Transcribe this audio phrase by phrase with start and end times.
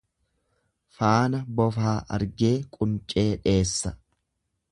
[0.99, 3.93] Faana bofaa argee quncee dheessa.